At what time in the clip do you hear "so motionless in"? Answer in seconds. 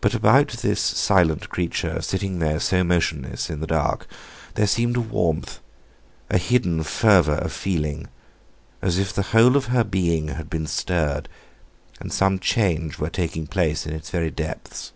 2.58-3.60